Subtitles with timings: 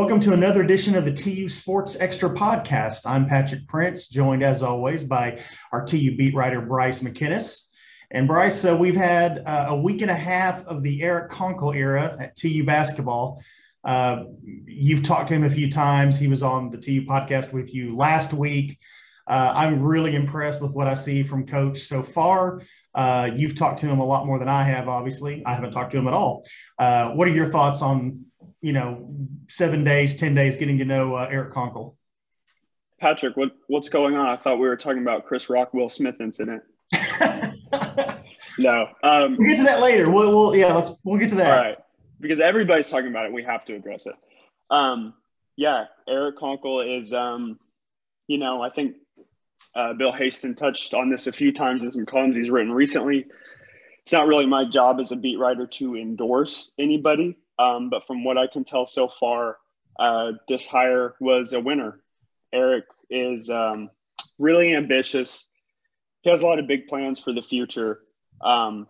[0.00, 3.02] Welcome to another edition of the TU Sports Extra podcast.
[3.04, 5.42] I'm Patrick Prince, joined as always by
[5.72, 7.64] our TU beat writer Bryce McKinnis.
[8.10, 11.76] And Bryce, uh, we've had uh, a week and a half of the Eric Konkol
[11.76, 13.42] era at TU basketball.
[13.84, 14.24] Uh,
[14.64, 16.18] you've talked to him a few times.
[16.18, 18.78] He was on the TU podcast with you last week.
[19.26, 22.62] Uh, I'm really impressed with what I see from Coach so far.
[22.94, 25.42] Uh, you've talked to him a lot more than I have, obviously.
[25.44, 26.46] I haven't talked to him at all.
[26.78, 28.24] What are your thoughts on,
[28.60, 29.14] you know,
[29.48, 31.94] seven days, 10 days getting to know uh, Eric Konkol?
[33.00, 34.26] Patrick, what, what's going on?
[34.26, 36.62] I thought we were talking about Chris Rock Will Smith incident.
[38.58, 38.88] no.
[39.02, 40.10] Um, we'll get to that later.
[40.10, 41.58] We'll, we'll, yeah, let's, we'll get to that.
[41.58, 41.78] All right.
[42.20, 43.32] Because everybody's talking about it.
[43.32, 44.14] We have to address it.
[44.70, 45.14] Um,
[45.56, 47.58] yeah, Eric Konkol is, um,
[48.26, 48.96] you know, I think
[49.74, 53.26] uh, Bill Haisten touched on this a few times in some columns he's written recently.
[54.02, 58.24] It's not really my job as a beat writer to endorse anybody, um, but from
[58.24, 59.58] what I can tell so far,
[59.98, 62.00] uh, this hire was a winner.
[62.52, 63.90] Eric is um,
[64.38, 65.48] really ambitious.
[66.22, 68.00] He has a lot of big plans for the future.
[68.40, 68.86] Um,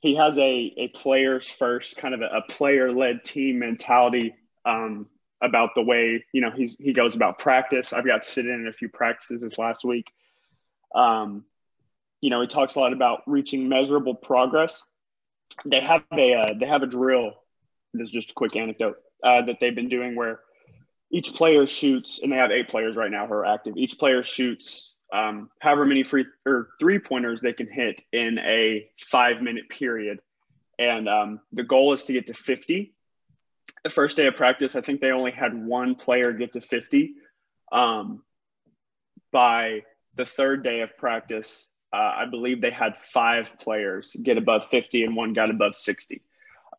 [0.00, 4.34] he has a, a players first, kind of a, a player led team mentality.
[4.64, 5.06] Um,
[5.42, 7.92] about the way you know he's he goes about practice.
[7.92, 10.12] I've got to sit in a few practices this last week.
[10.94, 11.44] Um,
[12.20, 14.82] you know, he talks a lot about reaching measurable progress.
[15.64, 17.32] They have a uh, they have a drill.
[17.94, 20.40] This is just a quick anecdote uh, that they've been doing where
[21.12, 23.76] each player shoots, and they have eight players right now who are active.
[23.76, 28.88] Each player shoots um, however many free or three pointers they can hit in a
[29.08, 30.20] five minute period,
[30.78, 32.94] and um, the goal is to get to fifty
[33.84, 37.14] the first day of practice, I think they only had one player get to 50.
[37.72, 38.22] Um,
[39.32, 39.82] by
[40.16, 45.04] the third day of practice, uh, I believe they had five players get above 50
[45.04, 46.22] and one got above 60.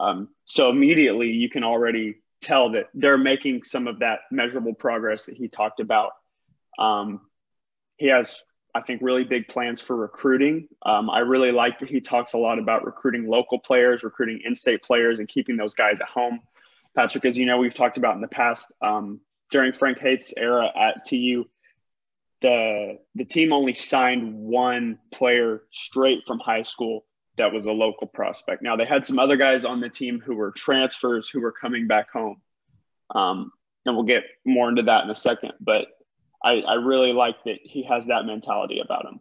[0.02, 5.26] Um, so immediately you can already tell that they're making some of that measurable progress
[5.26, 6.12] that he talked about.
[6.80, 7.22] Um,
[7.98, 8.42] he has,
[8.74, 10.68] I think, really big plans for recruiting.
[10.84, 14.56] Um, I really like that he talks a lot about recruiting local players, recruiting in
[14.56, 16.40] state players, and keeping those guys at home.
[16.96, 19.22] Patrick, as you know, we've talked about in the past um,
[19.52, 21.46] during Frank Haith's era at TU,
[22.42, 27.06] the the team only signed one player straight from high school
[27.42, 28.62] that was a local prospect.
[28.62, 31.88] Now they had some other guys on the team who were transfers who were coming
[31.88, 32.40] back home,
[33.16, 33.52] um,
[33.84, 35.54] and we'll get more into that in a second.
[35.60, 35.88] But
[36.44, 39.20] I, I really like that he has that mentality about him.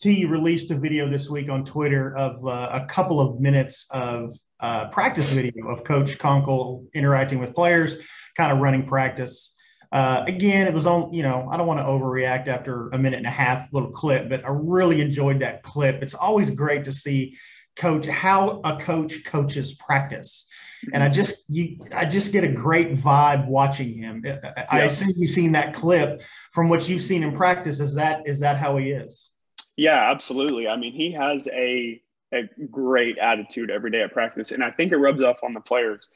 [0.00, 4.32] T released a video this week on Twitter of uh, a couple of minutes of
[4.60, 7.96] uh, practice video of Coach Konkol interacting with players,
[8.36, 9.53] kind of running practice.
[9.94, 13.18] Uh, again, it was on, you know, I don't want to overreact after a minute
[13.18, 16.02] and a half little clip, but I really enjoyed that clip.
[16.02, 17.38] It's always great to see
[17.76, 20.46] coach how a coach coaches practice.
[20.92, 24.22] And I just you I just get a great vibe watching him.
[24.68, 24.84] I yeah.
[24.86, 27.78] assume you've seen that clip from what you've seen in practice.
[27.78, 29.30] Is that is that how he is?
[29.76, 30.66] Yeah, absolutely.
[30.66, 32.02] I mean, he has a
[32.34, 35.60] a great attitude every day at practice, and I think it rubs off on the
[35.60, 36.08] players.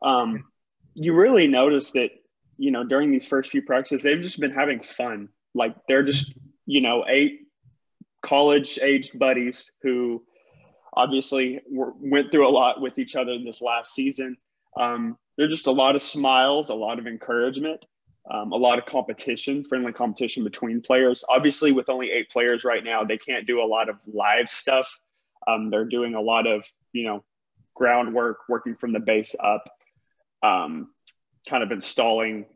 [0.00, 0.46] Um,
[0.94, 2.10] you really notice that
[2.58, 5.28] you know during these first few practices, they've just been having fun.
[5.54, 6.34] Like they're just
[6.66, 7.40] you know eight
[8.22, 10.22] college aged buddies who
[10.92, 14.36] obviously were, went through a lot with each other this last season.
[14.76, 17.86] Um, there's just a lot of smiles, a lot of encouragement
[18.30, 21.24] um, a lot of competition, friendly competition between players.
[21.28, 24.98] Obviously, with only eight players right now, they can't do a lot of live stuff.
[25.46, 27.24] Um, they're doing a lot of, you know,
[27.74, 29.70] groundwork, working from the base up,
[30.42, 30.90] um,
[31.48, 32.46] kind of installing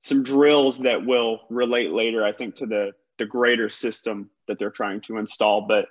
[0.00, 4.70] some drills that will relate later, I think, to the the greater system that they're
[4.70, 5.66] trying to install.
[5.68, 5.86] But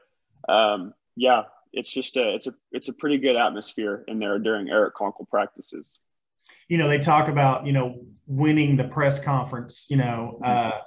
[0.51, 1.43] um, yeah,
[1.73, 5.29] it's just a it's a it's a pretty good atmosphere in there during Eric Konkol
[5.29, 5.99] practices
[6.69, 10.79] you know, they talk about, you know, winning the press conference, you know, uh,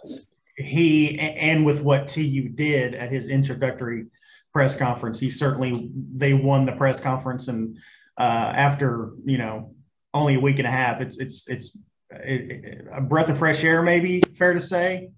[0.57, 4.07] he and with what TU did at his introductory
[4.53, 7.79] press conference, he certainly they won the press conference, and
[8.19, 9.75] uh, after you know
[10.15, 11.79] only a week and a half, it's it's it's
[12.11, 15.11] a breath of fresh air, maybe fair to say.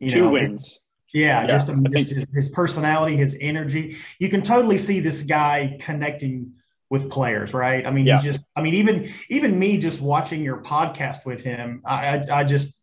[0.00, 0.80] You Two know, wins.
[1.12, 3.98] Yeah, yeah, just, mean, just his, his personality, his energy.
[4.18, 6.54] You can totally see this guy connecting
[6.88, 7.86] with players, right?
[7.86, 8.20] I mean, yeah.
[8.20, 12.44] just, I mean, even even me just watching your podcast with him, I, I, I
[12.44, 12.78] just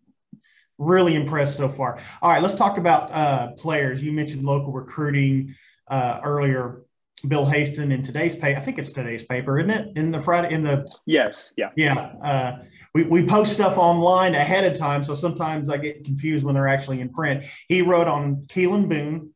[0.77, 1.99] really impressed so far.
[2.21, 4.01] All right, let's talk about uh, players.
[4.01, 5.55] You mentioned local recruiting
[5.87, 6.83] uh, earlier.
[7.27, 8.59] Bill Haisten in today's paper.
[8.59, 9.97] I think it's today's paper, isn't it?
[9.97, 12.13] In the Friday, in the yes, yeah, yeah.
[12.21, 12.57] Uh,
[12.93, 16.67] we, we post stuff online ahead of time, so sometimes I get confused when they're
[16.67, 17.45] actually in print.
[17.67, 19.31] He wrote on Keelan Boone.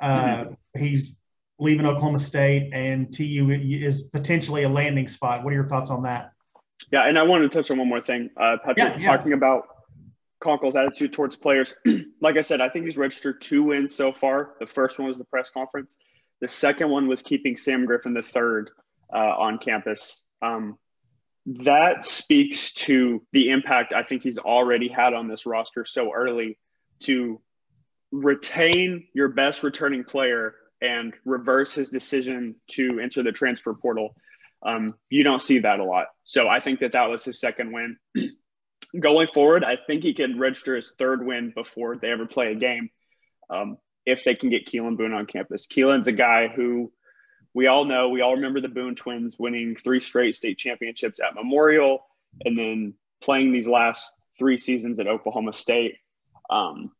[0.00, 0.82] Uh, mm-hmm.
[0.82, 1.14] He's
[1.58, 5.44] leaving Oklahoma State and TU is potentially a landing spot.
[5.44, 6.32] What are your thoughts on that?
[6.92, 8.30] Yeah, and I wanted to touch on one more thing.
[8.36, 9.16] Uh, Patrick, yeah, yeah.
[9.16, 9.62] talking about
[10.42, 11.74] Konkol's attitude towards players.
[12.20, 14.54] like I said, I think he's registered two wins so far.
[14.60, 15.96] The first one was the press conference.
[16.44, 18.68] The second one was keeping Sam Griffin the third
[19.10, 20.22] uh, on campus.
[20.42, 20.76] Um,
[21.46, 26.58] that speaks to the impact I think he's already had on this roster so early
[27.04, 27.40] to
[28.12, 34.14] retain your best returning player and reverse his decision to enter the transfer portal.
[34.62, 36.08] Um, you don't see that a lot.
[36.24, 37.96] So I think that that was his second win.
[39.00, 42.54] Going forward, I think he can register his third win before they ever play a
[42.54, 42.90] game
[43.48, 45.66] um, if they can get Keelan Boone on campus.
[45.66, 46.92] Keelan's a guy who
[47.54, 51.34] we all know, we all remember the Boone twins winning three straight state championships at
[51.34, 52.04] Memorial
[52.44, 55.96] and then playing these last three seasons at Oklahoma State.
[56.50, 56.90] Um,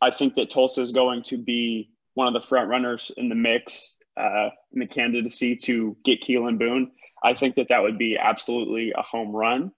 [0.00, 3.34] I think that Tulsa is going to be one of the front runners in the
[3.34, 6.92] mix uh, in the candidacy to get Keelan Boone.
[7.22, 9.72] I think that that would be absolutely a home run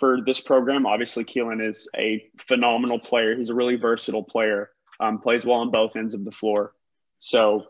[0.00, 0.86] for this program.
[0.86, 3.36] Obviously, Keelan is a phenomenal player.
[3.36, 4.70] He's a really versatile player.
[5.00, 6.72] Um, plays well on both ends of the floor.
[7.20, 7.66] So,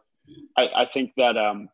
[0.57, 1.69] I, I think that um,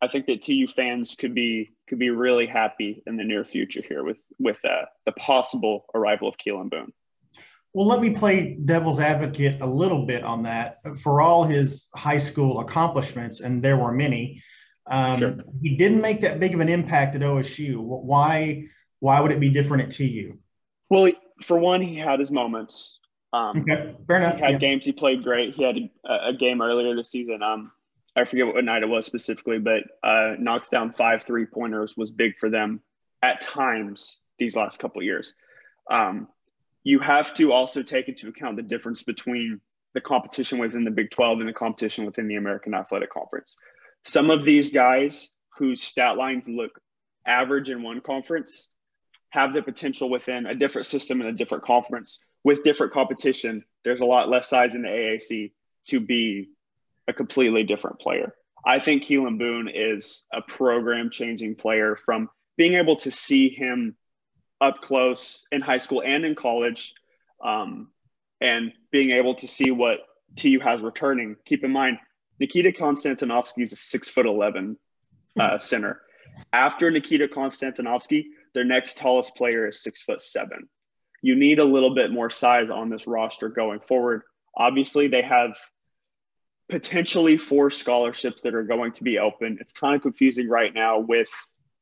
[0.00, 3.82] I think that TU fans could be could be really happy in the near future
[3.86, 6.92] here with with uh, the possible arrival of Keelan Boone.
[7.74, 10.78] Well, let me play devil's advocate a little bit on that.
[10.98, 14.42] For all his high school accomplishments, and there were many,
[14.86, 15.36] um, sure.
[15.62, 17.76] he didn't make that big of an impact at OSU.
[17.76, 18.64] Why?
[19.00, 20.38] Why would it be different at TU?
[20.90, 21.12] Well,
[21.42, 22.97] for one, he had his moments.
[23.32, 24.36] Um, okay, fair enough.
[24.36, 24.58] He had yeah.
[24.58, 25.54] games he played great.
[25.54, 27.42] He had a, a, game earlier this season.
[27.42, 27.72] Um,
[28.16, 32.10] I forget what night it was specifically, but uh, knocks down five three pointers was
[32.10, 32.80] big for them
[33.22, 35.34] at times these last couple years.
[35.90, 36.28] Um,
[36.84, 39.60] you have to also take into account the difference between
[39.94, 43.56] the competition within the Big 12 and the competition within the American Athletic Conference.
[44.04, 46.80] Some of these guys whose stat lines look
[47.26, 48.70] average in one conference
[49.30, 53.62] have the potential within a different system and a different conference with different competition.
[53.84, 55.52] There's a lot less size in the AAC
[55.88, 56.48] to be
[57.06, 58.34] a completely different player.
[58.64, 63.96] I think Keelan Boone is a program changing player from being able to see him
[64.62, 66.94] up close in high school and in college,
[67.44, 67.90] um,
[68.40, 69.98] and being able to see what
[70.34, 71.36] TU has returning.
[71.44, 71.98] Keep in mind,
[72.40, 74.78] Nikita Konstantinovsky is a six foot eleven
[75.38, 75.56] uh, hmm.
[75.58, 76.00] center.
[76.54, 78.24] After Nikita Konstantinovsky,
[78.54, 80.66] their next tallest player is six foot seven.
[81.22, 84.22] You need a little bit more size on this roster going forward.
[84.56, 85.56] Obviously, they have
[86.68, 89.58] potentially four scholarships that are going to be open.
[89.60, 91.28] It's kind of confusing right now with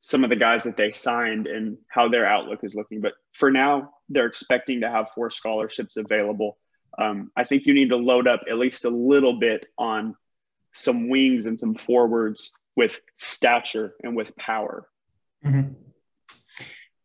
[0.00, 3.00] some of the guys that they signed and how their outlook is looking.
[3.00, 6.58] But for now, they're expecting to have four scholarships available.
[6.98, 10.14] Um, I think you need to load up at least a little bit on
[10.72, 14.86] some wings and some forwards with stature and with power.
[15.44, 15.72] Mm-hmm.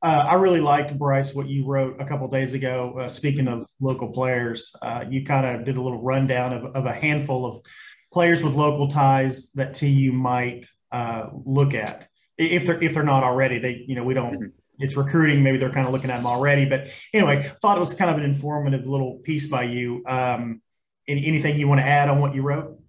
[0.01, 2.95] Uh, I really liked Bryce what you wrote a couple days ago.
[2.99, 6.85] Uh, speaking of local players, uh, you kind of did a little rundown of, of,
[6.85, 7.63] a handful of
[8.11, 12.07] players with local ties that TU might uh, look at
[12.39, 13.59] if they're if they're not already.
[13.59, 14.33] They you know we don't.
[14.33, 14.45] Mm-hmm.
[14.79, 15.43] It's recruiting.
[15.43, 16.65] Maybe they're kind of looking at them already.
[16.65, 20.01] But anyway, thought it was kind of an informative little piece by you.
[20.07, 20.63] Um,
[21.07, 22.79] any, anything you want to add on what you wrote?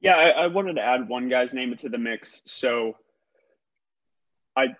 [0.00, 2.42] Yeah, I, I wanted to add one guy's name into the mix.
[2.44, 2.96] So
[4.56, 4.74] I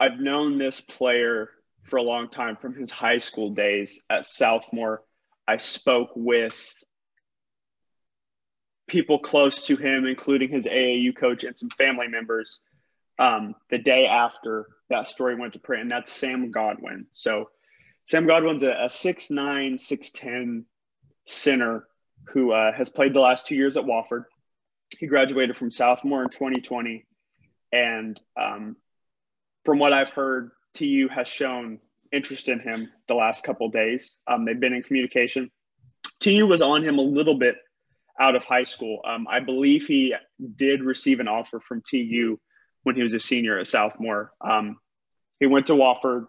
[0.00, 1.50] I've known this player
[1.84, 4.98] for a long time from his high school days at Southmoore.
[5.46, 6.74] I spoke with
[8.86, 12.60] people close to him, including his AAU coach and some family members
[13.18, 17.06] um, the day after that story went to print, and that's Sam Godwin.
[17.12, 17.50] So
[18.06, 20.64] Sam Godwin's a, a 6'9", 6'10
[21.26, 21.86] center
[22.28, 24.24] who uh, has played the last two years at Wofford.
[24.98, 27.04] He graduated from Southmoore in 2020.
[27.72, 28.76] And um,
[29.68, 31.78] from what I've heard, TU has shown
[32.10, 34.16] interest in him the last couple days.
[34.26, 35.50] Um, they've been in communication.
[36.20, 37.56] TU was on him a little bit
[38.18, 39.02] out of high school.
[39.06, 40.14] Um, I believe he
[40.56, 42.40] did receive an offer from TU
[42.84, 44.30] when he was a senior at Southmoore.
[44.40, 44.78] Um,
[45.38, 46.28] he went to Wofford.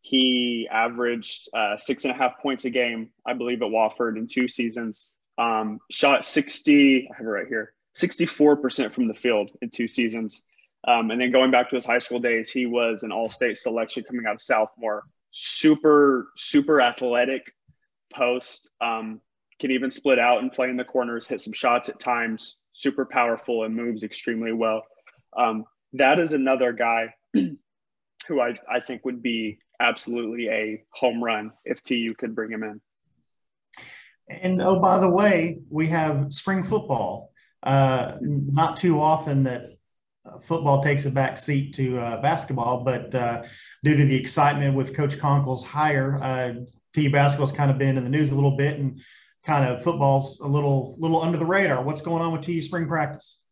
[0.00, 4.26] He averaged uh, six and a half points a game, I believe, at Wofford in
[4.26, 5.14] two seasons.
[5.36, 10.40] Um, shot 60, I have it right here, 64% from the field in two seasons.
[10.86, 13.56] Um, and then going back to his high school days, he was an all state
[13.56, 15.02] selection coming out of Southmoore.
[15.30, 17.54] Super, super athletic
[18.12, 18.68] post.
[18.80, 19.20] Um,
[19.60, 22.56] can even split out and play in the corners, hit some shots at times.
[22.72, 24.82] Super powerful and moves extremely well.
[25.36, 31.52] Um, that is another guy who I, I think would be absolutely a home run
[31.64, 32.80] if TU could bring him in.
[34.28, 37.30] And oh, by the way, we have spring football.
[37.62, 39.66] Uh, not too often that
[40.42, 43.42] football takes a back seat to uh, basketball, but uh,
[43.82, 46.54] due to the excitement with Coach Konkol's hire, uh,
[46.92, 49.00] TU basketball's kind of been in the news a little bit, and
[49.44, 51.82] kind of football's a little little under the radar.
[51.82, 53.42] What's going on with TU spring practice?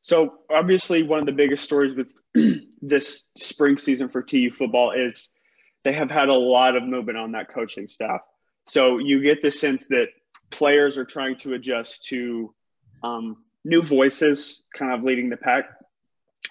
[0.00, 2.12] So obviously, one of the biggest stories with
[2.82, 5.30] this spring season for TU football is
[5.84, 8.20] they have had a lot of movement on that coaching staff.
[8.66, 10.06] So you get the sense that
[10.50, 12.54] players are trying to adjust to
[13.02, 15.64] um, new voices, kind of leading the pack.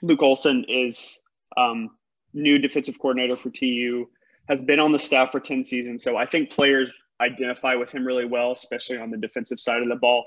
[0.01, 1.21] Luke Olson is
[1.57, 1.91] um,
[2.33, 4.07] new defensive coordinator for TU,
[4.47, 6.03] has been on the staff for 10 seasons.
[6.03, 6.91] So I think players
[7.21, 10.25] identify with him really well, especially on the defensive side of the ball.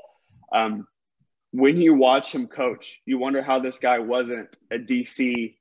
[0.53, 0.87] Um,
[1.53, 5.55] when you watch him coach, you wonder how this guy wasn't a DC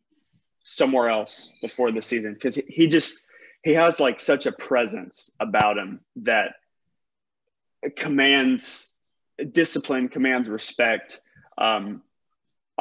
[0.63, 3.19] somewhere else before the season because he just
[3.63, 6.53] he has like such a presence about him that
[7.97, 8.93] commands
[9.51, 11.19] discipline, commands respect.
[11.57, 12.01] Um,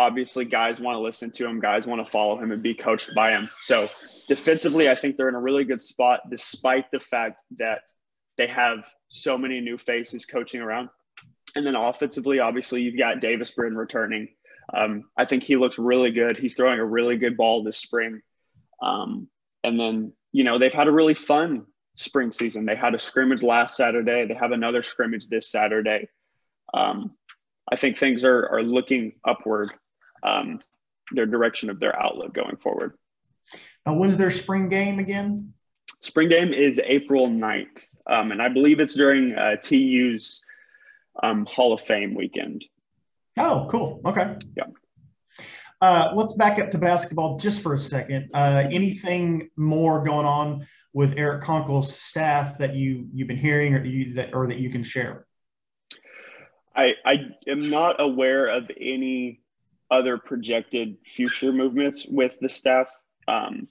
[0.01, 3.11] obviously, guys want to listen to him, guys want to follow him and be coached
[3.15, 3.51] by him.
[3.61, 3.89] So,
[4.29, 7.83] defensively, I think they're in a really good spot, despite the fact that
[8.39, 10.89] they have so many new faces coaching around.
[11.55, 14.29] And then offensively, obviously, you've got Davis Brin returning.
[14.73, 16.39] Um, I think he looks really good.
[16.39, 18.21] He's throwing a really good ball this spring.
[18.83, 19.29] Um,
[19.63, 21.67] and then, you know, they've had a really fun
[21.97, 22.65] spring season.
[22.65, 24.27] They had a scrimmage last Saturday.
[24.27, 26.09] They have another scrimmage this Saturday.
[26.73, 27.17] Um,
[27.71, 29.73] I think things are, are looking upward,
[30.23, 30.61] um,
[31.13, 32.97] their direction of their outlook going forward.
[33.87, 35.55] Now, when's their spring game again?
[36.01, 37.85] Spring game is April 9th.
[38.07, 40.43] Um, and I believe it's during uh, TU's
[41.23, 42.65] um, Hall of Fame weekend.
[43.39, 44.01] Oh, cool.
[44.05, 44.37] Okay.
[44.57, 44.65] Yeah.
[45.81, 48.31] Uh, let's back up to basketball just for a second.
[48.35, 53.81] Uh, anything more going on with Eric Konkol's staff that you you've been hearing or
[53.81, 55.27] that you that or that you can share?
[56.75, 57.15] I I
[57.47, 59.41] am not aware of any
[59.91, 62.93] other projected future movements with the staff.
[63.27, 63.69] Um,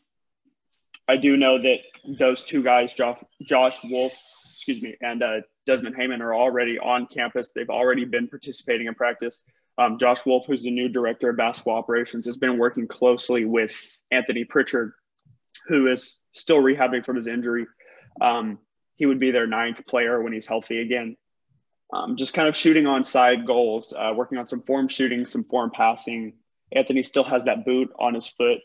[1.08, 1.80] I do know that
[2.20, 4.14] those two guys, Josh, Josh Wolf,
[4.54, 7.52] excuse me, and uh, Desmond Heyman, are already on campus.
[7.52, 9.44] They've already been participating in practice.
[9.80, 13.98] Um, Josh Wolf, who's the new director of basketball operations, has been working closely with
[14.12, 14.92] Anthony Pritchard,
[15.68, 17.66] who is still rehabbing from his injury.
[18.20, 18.60] Um,
[18.98, 21.16] he would be their ninth player when he's healthy again.
[21.92, 25.44] Um, just kind of shooting on side goals, uh, working on some form shooting, some
[25.44, 26.34] form passing.
[26.72, 28.60] Anthony still has that boot on his foot,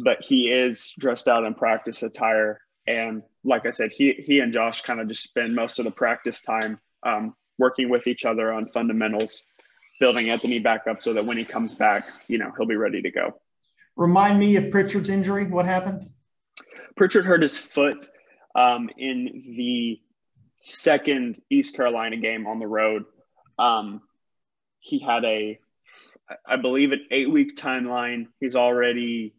[0.00, 2.60] but he is dressed out in practice attire.
[2.86, 5.90] And like I said, he he and Josh kind of just spend most of the
[5.90, 9.44] practice time um, working with each other on fundamentals,
[10.00, 13.02] building Anthony back up so that when he comes back, you know, he'll be ready
[13.02, 13.40] to go.
[13.96, 15.46] Remind me of Pritchard's injury.
[15.46, 16.10] What happened?
[16.96, 18.08] Pritchard hurt his foot
[18.54, 20.00] um, in the
[20.64, 23.04] second East Carolina game on the road.
[23.58, 24.00] Um,
[24.80, 25.58] he had a,
[26.46, 28.26] I believe, an eight week timeline.
[28.40, 29.34] He's already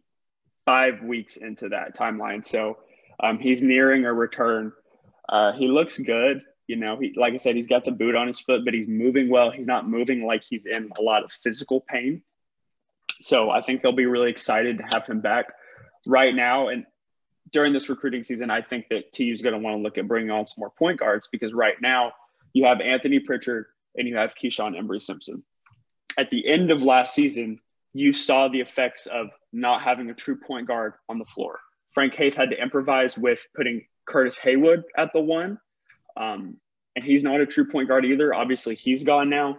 [0.65, 2.45] five weeks into that timeline.
[2.45, 2.77] So
[3.19, 4.71] um, he's nearing a return.
[5.27, 6.43] Uh, he looks good.
[6.67, 8.87] You know, he, like I said, he's got the boot on his foot, but he's
[8.87, 9.51] moving well.
[9.51, 12.21] He's not moving like he's in a lot of physical pain.
[13.21, 15.53] So I think they'll be really excited to have him back
[16.05, 16.69] right now.
[16.69, 16.85] And
[17.51, 20.07] during this recruiting season, I think that TU is going to want to look at
[20.07, 22.13] bringing on some more point guards because right now
[22.53, 25.43] you have Anthony Pritchard and you have Keyshawn Embry Simpson.
[26.17, 27.59] At the end of last season,
[27.93, 31.59] you saw the effects of not having a true point guard on the floor.
[31.93, 35.59] Frank Haith had to improvise with putting Curtis Haywood at the one.
[36.17, 36.57] Um,
[36.95, 38.33] and he's not a true point guard either.
[38.33, 39.57] Obviously, he's gone now.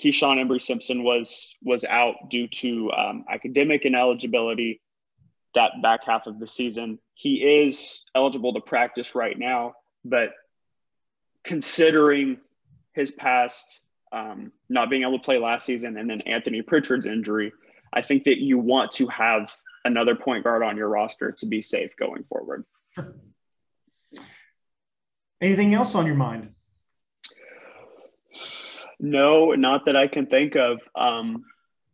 [0.00, 4.80] Keyshawn Embry Simpson was was out due to um, academic ineligibility
[5.54, 6.98] that back half of the season.
[7.14, 10.30] He is eligible to practice right now, but
[11.44, 12.38] considering
[12.92, 17.52] his past um, not being able to play last season and then Anthony Pritchard's injury,
[17.92, 19.52] I think that you want to have
[19.84, 22.64] another point guard on your roster to be safe going forward.
[22.94, 23.14] Sure.
[25.40, 26.50] Anything else on your mind?
[28.98, 30.80] No, not that I can think of.
[30.94, 31.44] Um,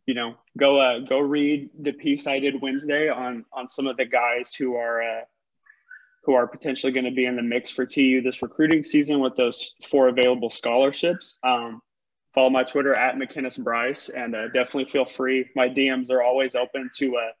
[0.05, 3.97] you know, go uh, go read the piece I did Wednesday on on some of
[3.97, 5.21] the guys who are uh,
[6.23, 9.35] who are potentially going to be in the mix for TU this recruiting season with
[9.35, 11.37] those four available scholarships.
[11.43, 11.81] Um,
[12.35, 15.49] follow my Twitter at McKinnis Bryce, and uh, definitely feel free.
[15.55, 17.31] My DMs are always open to uh,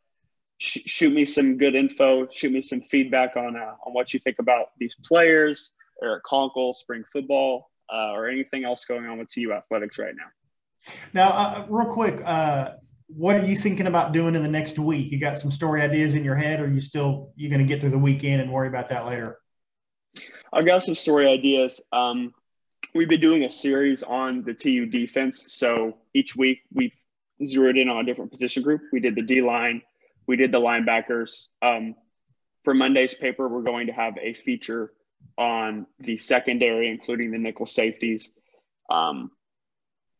[0.57, 4.19] sh- shoot me some good info, shoot me some feedback on uh, on what you
[4.19, 9.27] think about these players, Eric Konkol, spring football, uh, or anything else going on with
[9.29, 10.93] TU athletics right now.
[11.13, 12.71] Now, uh, real quick, uh,
[13.07, 15.11] what are you thinking about doing in the next week?
[15.11, 17.79] You got some story ideas in your head, or you still you're going to get
[17.79, 19.39] through the weekend and worry about that later?
[20.51, 21.81] I've got some story ideas.
[21.91, 22.33] Um,
[22.93, 25.53] we've been doing a series on the TU defense.
[25.53, 26.95] So each week we've
[27.43, 28.81] zeroed in on a different position group.
[28.91, 29.81] We did the D line,
[30.25, 31.47] we did the linebackers.
[31.61, 31.95] Um,
[32.63, 34.91] for Monday's paper, we're going to have a feature
[35.37, 38.31] on the secondary, including the nickel safeties.
[38.89, 39.31] Um,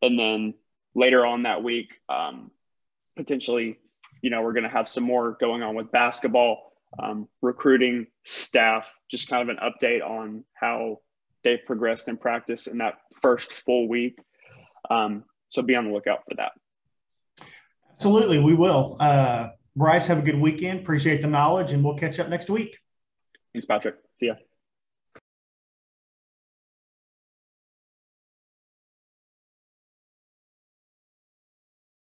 [0.00, 0.54] and then
[0.94, 2.50] later on that week, um,
[3.18, 3.78] potentially,
[4.22, 8.90] you know, we're going to have some more going on with basketball, um, recruiting, staff,
[9.10, 11.00] just kind of an update on how
[11.44, 14.18] they've progressed in practice in that first full week.
[14.88, 16.52] Um, so be on the lookout for that.
[17.92, 18.96] Absolutely, we will.
[19.00, 20.80] Uh, Bryce, have a good weekend.
[20.80, 22.78] Appreciate the knowledge, and we'll catch up next week.
[23.52, 23.96] Thanks, Patrick.
[24.18, 24.34] See ya.